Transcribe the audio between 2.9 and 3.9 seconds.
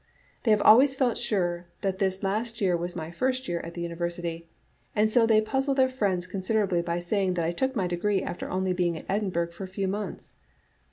my first year at the